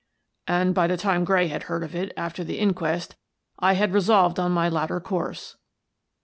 "And 0.47 0.73
by 0.73 0.87
the 0.87 0.97
time 0.97 1.23
Gray 1.23 1.47
had 1.49 1.61
heard 1.69 1.83
of 1.83 1.93
it, 1.93 2.11
after 2.17 2.43
the 2.43 2.57
inquest, 2.57 3.15
I 3.59 3.73
had 3.73 3.93
resolved 3.93 4.39
on 4.39 4.51
my 4.51 4.67
latter 4.67 4.99
course." 4.99 5.57